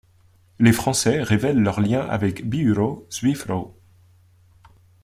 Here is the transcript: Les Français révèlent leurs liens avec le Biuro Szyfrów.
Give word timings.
Les 0.57 0.71
Français 0.73 1.21
révèlent 1.21 1.61
leurs 1.61 1.79
liens 1.79 2.07
avec 2.09 2.39
le 2.39 2.45
Biuro 2.47 3.05
Szyfrów. 3.11 3.67